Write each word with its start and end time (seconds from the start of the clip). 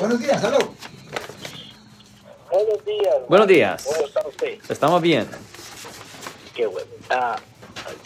Buenos 0.00 0.18
días, 0.18 0.42
hello. 0.42 0.58
Buenos 2.50 2.84
días. 2.84 3.16
Buenos 3.28 3.46
días. 3.46 3.84
¿Cómo 3.84 4.06
está 4.06 4.26
usted? 4.26 4.58
Estamos 4.68 5.02
bien. 5.02 5.28
Qué 6.54 6.66
bueno. 6.66 6.88
Ah, 7.10 7.36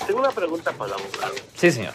tengo 0.07 0.21
una 0.21 0.30
pregunta 0.33 0.72
para 0.72 0.95
el 0.96 1.01
abogado. 1.01 1.35
Sí, 1.54 1.71
señor. 1.71 1.95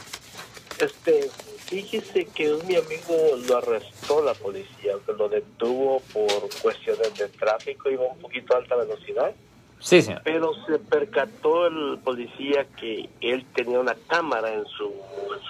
Este, 0.79 1.29
fíjese 1.65 2.25
que 2.25 2.57
mi 2.65 2.75
amigo 2.77 3.15
lo 3.47 3.57
arrestó 3.57 4.23
la 4.23 4.33
policía, 4.33 4.93
que 5.05 5.13
lo 5.13 5.27
detuvo 5.29 6.01
por 6.13 6.49
cuestiones 6.61 7.13
de 7.15 7.27
tráfico, 7.27 7.89
iba 7.89 8.05
un 8.05 8.19
poquito 8.19 8.55
a 8.55 8.59
alta 8.59 8.75
velocidad, 8.77 9.33
Sí, 9.79 10.01
señor. 10.01 10.21
pero 10.23 10.53
se 10.65 10.79
percató 10.79 11.67
el 11.67 11.99
policía 12.03 12.65
que 12.79 13.09
él 13.21 13.45
tenía 13.53 13.79
una 13.79 13.95
cámara 14.07 14.53
en 14.53 14.65
su, 14.65 14.85
en 14.85 15.41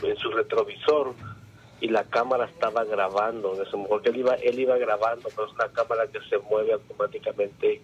su, 0.00 0.06
en 0.06 0.16
su 0.16 0.30
retrovisor 0.30 1.14
y 1.80 1.88
la 1.88 2.04
cámara 2.04 2.46
estaba 2.46 2.84
grabando, 2.84 3.54
en 3.54 3.62
ese- 3.62 4.08
él 4.10 4.16
iba, 4.16 4.34
él 4.34 4.58
iba 4.58 4.76
grabando, 4.78 5.28
pero 5.34 5.46
es 5.48 5.54
una 5.54 5.68
cámara 5.68 6.06
que 6.06 6.18
se 6.28 6.38
mueve 6.38 6.72
automáticamente, 6.72 7.82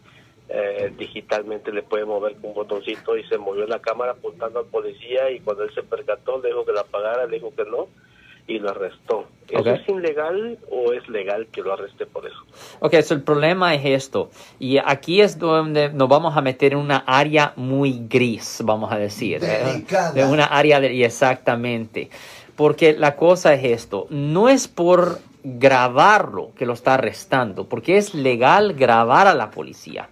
eh, 0.48 0.92
digitalmente 0.98 1.72
le 1.72 1.82
puede 1.82 2.04
mover 2.04 2.34
con 2.36 2.50
un 2.50 2.54
botoncito 2.54 3.16
y 3.16 3.24
se 3.24 3.38
movió 3.38 3.66
la 3.66 3.78
cámara 3.80 4.12
apuntando 4.12 4.58
al 4.60 4.66
policía 4.66 5.30
y 5.30 5.40
cuando 5.40 5.62
él 5.64 5.70
se 5.74 5.82
percató 5.82 6.40
le 6.40 6.48
dijo 6.48 6.64
que 6.64 6.72
la 6.72 6.80
apagara, 6.82 7.26
le 7.26 7.36
dijo 7.36 7.54
que 7.54 7.64
no 7.64 7.88
y 8.48 8.58
lo 8.58 8.70
arrestó. 8.70 9.26
¿Eso 9.48 9.60
Ok. 9.60 9.66
es 9.68 9.88
ilegal 9.88 10.58
o 10.68 10.92
es 10.92 11.08
legal 11.08 11.46
que 11.52 11.62
lo 11.62 11.72
arreste 11.72 12.06
por 12.06 12.26
eso? 12.26 12.36
Ok, 12.80 12.94
so 13.02 13.14
el 13.14 13.22
problema 13.22 13.74
es 13.76 13.84
esto. 13.84 14.30
Y 14.58 14.78
aquí 14.78 15.20
es 15.20 15.38
donde 15.38 15.90
nos 15.92 16.08
vamos 16.08 16.36
a 16.36 16.40
meter 16.40 16.72
en 16.72 16.80
una 16.80 17.04
área 17.06 17.52
muy 17.56 18.00
gris, 18.08 18.60
vamos 18.64 18.90
a 18.90 18.98
decir. 18.98 19.42
¿eh? 19.44 19.62
Delicada. 19.64 20.12
De 20.12 20.24
una 20.24 20.46
área 20.46 20.80
de, 20.80 20.92
y 20.92 21.04
exactamente. 21.04 22.10
Porque 22.62 22.92
la 22.96 23.16
cosa 23.16 23.54
es 23.54 23.64
esto. 23.64 24.06
No 24.08 24.48
es 24.48 24.68
por 24.68 25.18
grabarlo 25.42 26.52
que 26.56 26.64
lo 26.64 26.74
está 26.74 26.94
arrestando, 26.94 27.68
porque 27.68 27.96
es 27.96 28.14
legal 28.14 28.74
grabar 28.74 29.26
a 29.26 29.34
la 29.34 29.50
policía. 29.50 30.08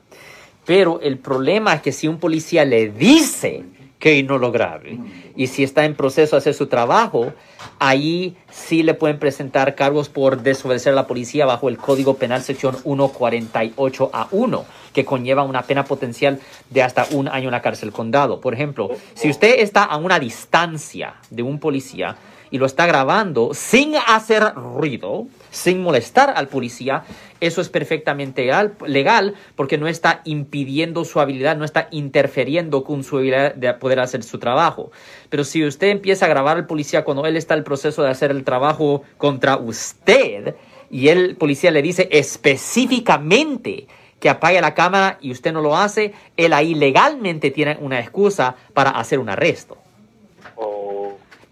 Pero 0.67 0.99
el 1.01 1.19
problema 1.19 1.75
es 1.75 1.81
que 1.81 1.93
si 1.93 2.09
un 2.09 2.19
policía 2.19 2.65
le 2.65 2.91
dice 2.91 3.63
que 4.01 4.21
no 4.25 4.37
lo 4.37 4.51
grabe 4.51 4.99
y 5.37 5.47
si 5.47 5.63
está 5.63 5.85
en 5.85 5.95
proceso 5.95 6.35
de 6.35 6.39
hacer 6.39 6.55
su 6.55 6.67
trabajo, 6.67 7.33
ahí 7.79 8.37
sí 8.51 8.83
le 8.83 8.95
pueden 8.95 9.21
presentar 9.21 9.77
cargos 9.77 10.09
por 10.09 10.43
desobedecer 10.43 10.95
a 10.95 10.97
la 10.97 11.07
policía 11.07 11.47
bajo 11.47 11.69
el 11.69 11.77
Código 11.77 12.15
Penal 12.15 12.43
sección 12.43 12.75
148 12.75 14.11
a 14.13 14.27
1, 14.33 14.65
que 14.93 15.05
conlleva 15.05 15.45
una 15.45 15.63
pena 15.63 15.85
potencial 15.85 16.41
de 16.69 16.83
hasta 16.83 17.07
un 17.13 17.29
año 17.29 17.45
en 17.45 17.53
la 17.53 17.63
cárcel 17.63 17.93
condado. 17.93 18.41
Por 18.41 18.55
ejemplo, 18.55 18.91
si 19.15 19.31
usted 19.31 19.61
está 19.61 19.85
a 19.85 19.99
una 19.99 20.19
distancia 20.19 21.15
de 21.31 21.45
un 21.45 21.61
policía 21.61 22.17
y 22.51 22.59
lo 22.59 22.67
está 22.67 22.87
grabando 22.87 23.55
sin 23.55 23.95
hacer 24.07 24.55
ruido, 24.55 25.27
sin 25.51 25.83
molestar 25.83 26.33
al 26.37 26.49
policía, 26.49 27.05
eso 27.41 27.61
es 27.61 27.69
perfectamente 27.69 28.51
legal, 28.87 29.35
porque 29.57 29.79
no 29.79 29.89
está 29.89 30.21
impidiendo 30.25 31.05
su 31.05 31.21
habilidad, 31.21 31.57
no 31.57 31.65
está 31.65 31.89
interfiriendo 31.91 32.85
con 32.85 33.03
su 33.03 33.17
habilidad 33.17 33.55
de 33.55 33.73
poder 33.75 34.01
hacer 34.01 34.23
su 34.23 34.39
trabajo. 34.39 34.91
Pero 35.29 35.45
si 35.45 35.65
usted 35.65 35.89
empieza 35.89 36.27
a 36.27 36.29
grabar 36.29 36.57
al 36.57 36.67
policía 36.67 37.05
cuando 37.05 37.25
él 37.27 37.37
está 37.37 37.55
en 37.55 37.59
el 37.59 37.65
proceso 37.65 38.03
de 38.03 38.11
hacer 38.11 38.31
el 38.31 38.45
trabajo 38.45 39.03
contra 39.17 39.57
usted 39.57 40.55
y 40.91 41.09
el 41.09 41.37
policía 41.37 41.71
le 41.71 41.83
dice 41.83 42.09
específicamente 42.11 43.87
que 44.19 44.29
apague 44.29 44.61
la 44.61 44.75
cámara 44.75 45.19
y 45.23 45.31
usted 45.31 45.53
no 45.53 45.63
lo 45.63 45.77
hace, 45.77 46.13
él 46.37 46.53
ahí 46.53 46.75
legalmente 46.75 47.51
tiene 47.51 47.79
una 47.81 48.01
excusa 48.01 48.57
para 48.75 48.91
hacer 48.91 49.19
un 49.19 49.31
arresto. 49.31 49.79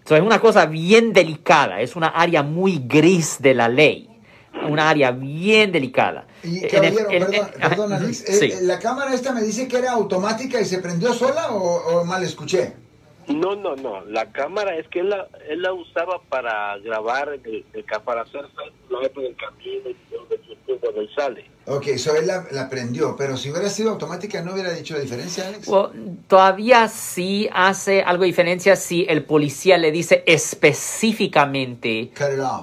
So, 0.09 0.15
es 0.15 0.23
una 0.23 0.41
cosa 0.41 0.65
bien 0.65 1.13
delicada, 1.13 1.81
es 1.81 1.95
una 1.95 2.07
área 2.07 2.41
muy 2.41 2.81
gris 2.83 3.39
de 3.39 3.53
la 3.53 3.69
ley, 3.69 4.09
una 4.67 4.89
área 4.89 5.11
bien 5.11 5.71
delicada. 5.71 6.25
Y 6.43 6.63
el- 6.63 6.71
caballero, 6.71 7.11
en- 7.11 7.19
perdón, 7.27 7.35
en- 7.53 7.61
perdón, 7.69 7.93
Alex, 7.93 8.17
sí. 8.27 8.45
eh, 8.45 8.53
eh, 8.55 8.59
¿la 8.63 8.79
cámara 8.79 9.13
esta 9.13 9.33
me 9.33 9.43
dice 9.43 9.67
que 9.67 9.77
era 9.77 9.91
automática 9.91 10.59
y 10.59 10.65
se 10.65 10.79
prendió 10.79 11.13
sola 11.13 11.51
o, 11.51 11.99
o 11.99 12.05
mal 12.05 12.23
escuché? 12.23 12.73
No, 13.27 13.55
no, 13.55 13.75
no. 13.75 14.03
La 14.05 14.31
cámara 14.31 14.75
es 14.77 14.87
que 14.87 15.01
él 15.01 15.09
la, 15.09 15.27
él 15.47 15.61
la 15.61 15.73
usaba 15.73 16.19
para 16.27 16.75
grabar 16.79 17.29
el, 17.45 17.63
el, 17.71 17.85
ca- 17.85 17.99
para 17.99 18.21
hacer 18.23 18.41
lo 18.89 19.03
en 19.03 19.11
el 19.27 19.35
camino 19.35 19.89
cuando 20.79 21.01
él 21.01 21.09
sale. 21.15 21.45
Ok, 21.65 21.85
so 21.97 22.15
él 22.15 22.25
la, 22.25 22.45
la 22.51 22.67
prendió, 22.69 23.15
pero 23.15 23.37
si 23.37 23.51
hubiera 23.51 23.69
sido 23.69 23.91
automática 23.91 24.41
no 24.41 24.53
hubiera 24.53 24.71
dicho 24.73 24.95
la 24.95 25.01
diferencia, 25.01 25.47
Alex. 25.47 25.67
Well, 25.67 25.89
todavía 26.27 26.87
sí 26.87 27.47
hace 27.53 28.01
algo 28.01 28.21
de 28.23 28.27
diferencia 28.27 28.75
si 28.75 29.05
el 29.07 29.23
policía 29.23 29.77
le 29.77 29.91
dice 29.91 30.23
específicamente 30.25 32.11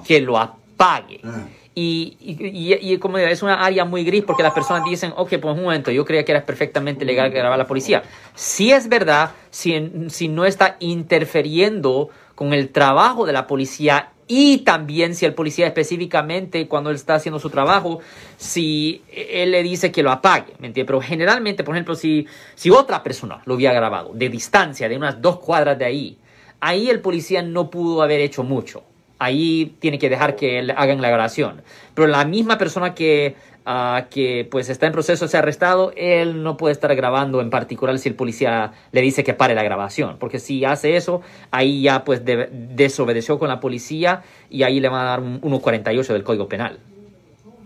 que 0.05 0.21
lo 0.21 0.37
apague. 0.37 1.21
Ah. 1.23 1.45
Y, 1.73 2.17
y, 2.19 2.47
y- 2.47 2.93
y 2.93 2.97
como 2.97 3.17
digo, 3.17 3.29
es 3.29 3.43
una 3.43 3.63
área 3.63 3.85
muy 3.85 4.03
gris 4.03 4.23
porque 4.25 4.41
las 4.41 4.51
personas 4.53 4.83
dicen, 4.83 5.13
ok, 5.15 5.29
pues 5.39 5.55
un 5.55 5.61
momento, 5.63 5.91
yo 5.91 6.03
creía 6.05 6.25
que 6.25 6.31
era 6.31 6.43
perfectamente 6.43 7.05
legal 7.05 7.29
grabar 7.29 7.53
a 7.53 7.57
la 7.57 7.67
policía. 7.67 8.01
Si 8.33 8.71
es 8.71 8.89
verdad, 8.89 9.31
si, 9.51 9.91
si 10.09 10.27
no 10.27 10.45
está 10.45 10.75
interfiriendo 10.79 12.09
con 12.33 12.53
el 12.53 12.69
trabajo 12.69 13.25
de 13.27 13.33
la 13.33 13.45
policía 13.45 14.09
y 14.27 14.59
también 14.59 15.15
si 15.15 15.25
el 15.25 15.33
policía 15.33 15.67
específicamente 15.67 16.67
cuando 16.67 16.89
él 16.89 16.97
está 16.97 17.15
haciendo 17.15 17.39
su 17.39 17.49
trabajo, 17.49 17.99
si 18.35 19.01
él 19.11 19.51
le 19.51 19.63
dice 19.63 19.91
que 19.91 20.03
lo 20.03 20.11
apague, 20.11 20.53
¿me? 20.59 20.71
Pero 20.71 21.01
generalmente, 21.01 21.63
por 21.63 21.75
ejemplo, 21.75 21.95
si, 21.95 22.27
si 22.55 22.69
otra 22.69 23.03
persona 23.03 23.41
lo 23.45 23.55
hubiera 23.55 23.73
grabado 23.73 24.11
de 24.13 24.29
distancia, 24.29 24.89
de 24.89 24.97
unas 24.97 25.21
dos 25.21 25.39
cuadras 25.39 25.79
de 25.79 25.85
ahí, 25.85 26.17
ahí 26.59 26.89
el 26.89 26.99
policía 26.99 27.41
no 27.41 27.69
pudo 27.69 28.01
haber 28.01 28.19
hecho 28.19 28.43
mucho 28.43 28.83
ahí 29.19 29.75
tiene 29.79 29.99
que 29.99 30.09
dejar 30.09 30.35
que 30.35 30.61
le 30.61 30.73
hagan 30.73 31.01
la 31.01 31.09
grabación. 31.09 31.61
Pero 31.93 32.07
la 32.07 32.23
misma 32.25 32.57
persona 32.57 32.93
que, 32.93 33.35
ah, 33.65 34.05
que 34.09 34.47
pues 34.49 34.69
está 34.69 34.85
en 34.85 34.91
proceso 34.93 35.25
de 35.25 35.29
ser 35.31 35.39
arrestado, 35.39 35.91
él 35.95 36.43
no 36.43 36.55
puede 36.57 36.73
estar 36.73 36.95
grabando 36.95 37.41
en 37.41 37.49
particular 37.49 37.97
si 37.99 38.09
el 38.09 38.15
policía 38.15 38.73
le 38.91 39.01
dice 39.01 39.23
que 39.23 39.33
pare 39.33 39.55
la 39.55 39.63
grabación. 39.63 40.17
Porque 40.19 40.39
si 40.39 40.63
hace 40.65 40.95
eso, 40.97 41.21
ahí 41.51 41.81
ya 41.81 42.03
pues 42.03 42.23
de- 42.25 42.47
desobedeció 42.51 43.39
con 43.39 43.47
la 43.49 43.59
policía 43.59 44.23
y 44.49 44.63
ahí 44.63 44.79
le 44.79 44.89
van 44.89 45.01
a 45.01 45.09
dar 45.09 45.19
un 45.19 45.41
1.48 45.41 46.13
del 46.13 46.23
Código 46.23 46.47
Penal. 46.47 46.79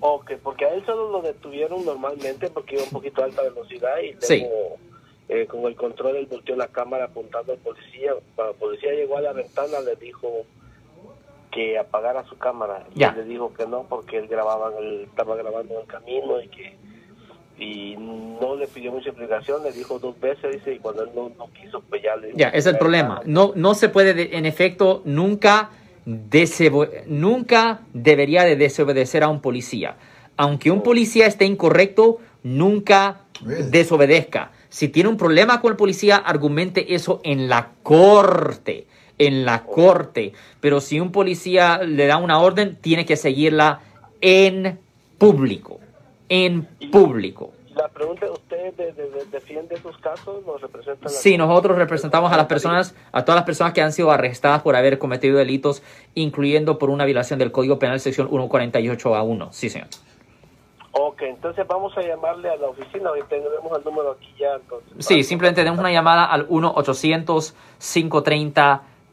Ok, 0.03 0.31
porque 0.41 0.65
a 0.65 0.73
él 0.73 0.83
solo 0.85 1.11
lo 1.11 1.21
detuvieron 1.21 1.85
normalmente 1.85 2.49
porque 2.49 2.75
iba 2.75 2.83
un 2.85 2.89
poquito 2.89 3.21
a 3.21 3.25
alta 3.25 3.43
velocidad 3.43 3.97
y 3.99 4.13
luego 4.13 4.17
Sí. 4.21 4.45
eh, 5.29 5.45
con 5.45 5.65
el 5.65 5.75
control 5.75 6.15
él 6.15 6.25
volteó 6.27 6.55
la 6.55 6.67
cámara 6.69 7.05
apuntando 7.05 7.51
al 7.51 7.59
policía. 7.59 8.13
Cuando 8.35 8.53
el 8.53 8.59
policía 8.59 8.93
llegó 8.93 9.17
a 9.17 9.21
la 9.21 9.33
ventana 9.33 9.79
le 9.81 9.95
dijo 9.97 10.27
que 11.51 11.77
apagara 11.77 12.23
su 12.25 12.37
cámara. 12.37 12.85
Y 12.95 12.99
Ya. 12.99 13.09
él 13.09 13.17
le 13.17 13.23
dijo 13.25 13.53
que 13.53 13.65
no 13.67 13.83
porque 13.89 14.17
él 14.17 14.27
grababa, 14.27 14.71
en 14.77 14.83
el- 14.85 15.01
estaba 15.01 15.35
grabando 15.35 15.73
en 15.75 15.81
el 15.81 15.85
camino 15.87 16.41
y 16.41 16.47
que 16.47 16.75
y 17.59 17.95
no 17.95 18.55
le 18.55 18.65
pidió 18.65 18.91
mucha 18.91 19.09
explicación, 19.09 19.61
le 19.61 19.71
dijo 19.71 19.99
dos 19.99 20.19
veces, 20.19 20.51
dice, 20.51 20.73
y 20.73 20.79
cuando 20.79 21.03
él 21.03 21.09
no, 21.13 21.29
no 21.37 21.47
quiso, 21.53 21.81
pues 21.81 22.01
ya 22.01 22.15
le 22.15 22.27
dijo 22.27 22.39
Ya, 22.39 22.47
es 22.49 22.65
el 22.65 22.75
problema. 22.79 23.15
estaba. 23.21 23.31
No, 23.31 23.51
no 23.55 23.75
se 23.75 23.87
puede, 23.89 24.15
de- 24.15 24.35
en 24.35 24.47
efecto, 24.47 25.03
nunca, 25.05 25.69
nunca 27.07 27.81
debería 27.93 28.43
de 28.43 28.55
desobedecer 28.55 29.23
a 29.23 29.29
un 29.29 29.41
policía. 29.41 29.95
Aunque 30.37 30.71
un 30.71 30.81
policía 30.81 31.27
esté 31.27 31.45
incorrecto, 31.45 32.17
nunca 32.43 33.21
Really? 33.45 33.69
desobedezca. 33.69 34.51
Si 34.69 34.87
tiene 34.87 35.09
un 35.09 35.17
problema 35.17 35.61
con 35.61 35.71
el 35.71 35.77
policía, 35.77 36.15
argumente 36.17 36.95
eso 36.95 37.19
en 37.23 37.47
la 37.49 37.71
corte. 37.83 38.87
En 39.27 39.45
la 39.45 39.63
corte. 39.63 40.33
Pero 40.59 40.81
si 40.81 40.99
un 40.99 41.11
policía 41.11 41.79
le 41.79 42.07
da 42.07 42.17
una 42.17 42.39
orden, 42.39 42.77
tiene 42.81 43.05
que 43.05 43.15
seguirla 43.17 43.81
en 44.21 44.79
público. 45.17 45.79
En 46.29 46.63
público. 46.91 47.51
La 47.75 47.87
pregunta, 47.87 48.29
¿usted 48.29 48.73
de- 48.73 48.91
de- 48.91 49.09
de- 49.09 49.25
defiende 49.31 49.75
esos 49.75 49.97
casos? 49.99 50.43
La 51.01 51.09
Sí, 51.09 51.37
nosotros 51.37 51.77
representamos 51.77 52.31
a 52.31 52.37
las 52.37 52.45
personas, 52.47 52.95
a 53.11 53.23
todas 53.23 53.37
las 53.37 53.45
personas 53.45 53.73
que 53.73 53.81
han 53.81 53.93
sido 53.93 54.11
arrestadas 54.11 54.61
por 54.61 54.75
haber 54.75 54.97
cometido 54.97 55.37
delitos, 55.37 55.81
incluyendo 56.13 56.77
por 56.77 56.89
una 56.89 57.05
violación 57.05 57.39
del 57.39 57.51
Código 57.51 57.79
Penal 57.79 57.99
sección 57.99 58.27
148 58.27 59.15
a 59.15 59.23
1. 59.23 59.49
Sí, 59.53 59.69
señor. 59.69 59.87
Ok, 60.93 61.21
entonces 61.21 61.65
vamos 61.65 61.97
a 61.97 62.01
llamarle 62.01 62.49
a 62.49 62.57
la 62.57 62.67
oficina. 62.67 63.07
Ahorita 63.09 63.27
tenemos 63.29 63.77
el 63.77 63.83
número 63.85 64.11
aquí 64.11 64.27
ya. 64.37 64.55
Entonces, 64.55 65.05
Sí, 65.05 65.23
simplemente 65.23 65.61
tenemos 65.61 65.79
una 65.79 65.91
llamada 65.91 66.25
al 66.25 66.45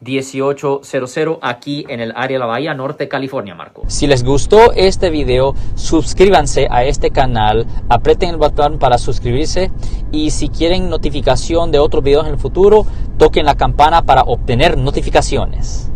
1-800-530-1800 0.03 1.39
aquí 1.41 1.85
en 1.89 1.99
el 1.99 2.13
área 2.15 2.35
de 2.35 2.39
la 2.39 2.45
Bahía 2.45 2.73
Norte, 2.73 3.07
California, 3.07 3.55
Marco. 3.55 3.83
Si 3.87 4.07
les 4.07 4.23
gustó 4.23 4.71
este 4.73 5.09
video, 5.09 5.55
suscríbanse 5.75 6.67
a 6.69 6.83
este 6.83 7.11
canal, 7.11 7.65
aprieten 7.89 8.29
el 8.29 8.37
botón 8.37 8.79
para 8.79 8.97
suscribirse 8.97 9.71
y 10.11 10.31
si 10.31 10.49
quieren 10.49 10.89
notificación 10.89 11.71
de 11.71 11.79
otros 11.79 12.03
videos 12.03 12.25
en 12.25 12.33
el 12.33 12.39
futuro, 12.39 12.85
toquen 13.17 13.45
la 13.45 13.55
campana 13.55 14.03
para 14.03 14.23
obtener 14.23 14.77
notificaciones. 14.77 15.91